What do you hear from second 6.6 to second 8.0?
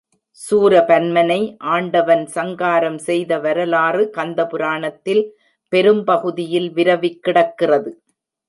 விரவிக் கிடக்கிறது.